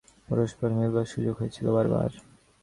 [0.29, 2.11] পরস্পর মেলবার সুযোগ হয়েছিল বার বার।